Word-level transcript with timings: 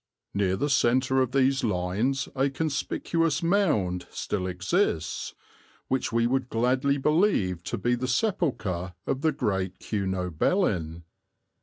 "...Near 0.33 0.55
the 0.55 0.67
centre 0.67 1.21
of 1.21 1.31
these 1.31 1.63
lines 1.63 2.27
a 2.35 2.49
conspicuous 2.49 3.43
mound 3.43 4.07
still 4.09 4.47
exists, 4.47 5.35
which 5.89 6.11
we 6.11 6.25
would 6.25 6.49
gladly 6.49 6.97
believe 6.97 7.61
to 7.65 7.77
be 7.77 7.93
the 7.93 8.07
sepulchre 8.07 8.95
of 9.05 9.21
the 9.21 9.31
great 9.31 9.77
Cunobelin. 9.77 11.03